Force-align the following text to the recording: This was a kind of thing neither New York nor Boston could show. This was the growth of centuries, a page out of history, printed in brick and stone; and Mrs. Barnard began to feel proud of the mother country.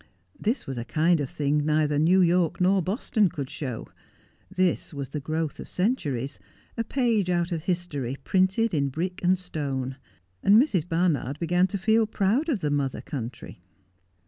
This 0.39 0.65
was 0.65 0.79
a 0.79 0.83
kind 0.83 1.21
of 1.21 1.29
thing 1.29 1.63
neither 1.63 1.99
New 1.99 2.21
York 2.21 2.59
nor 2.59 2.81
Boston 2.81 3.29
could 3.29 3.51
show. 3.51 3.85
This 4.49 4.95
was 4.95 5.09
the 5.09 5.19
growth 5.19 5.59
of 5.59 5.67
centuries, 5.67 6.39
a 6.75 6.83
page 6.83 7.29
out 7.29 7.51
of 7.51 7.65
history, 7.65 8.17
printed 8.23 8.73
in 8.73 8.87
brick 8.89 9.23
and 9.23 9.37
stone; 9.37 9.97
and 10.41 10.59
Mrs. 10.59 10.89
Barnard 10.89 11.37
began 11.37 11.67
to 11.67 11.77
feel 11.77 12.07
proud 12.07 12.49
of 12.49 12.61
the 12.61 12.71
mother 12.71 13.01
country. 13.01 13.59